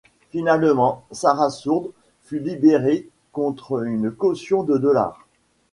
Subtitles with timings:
[0.31, 1.91] Finalement, Sarah Shourd
[2.23, 5.27] fut libérée contre une caution de dollars.